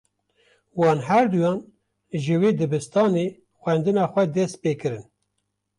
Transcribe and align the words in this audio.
Wan 0.79 0.99
her 1.09 1.25
duyan, 1.33 1.59
ji 2.23 2.35
wê 2.41 2.49
dibistanê 2.59 3.25
xwendina 3.61 4.03
xwe 4.11 4.23
dest 4.35 4.55
pê 4.63 4.71
kirin 4.79 5.05